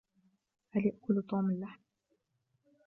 [0.69, 1.81] هل يأكل توم اللحم؟